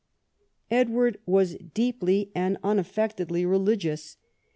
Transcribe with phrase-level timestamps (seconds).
[0.71, 4.17] Edward was deeply and unaffectedly religious.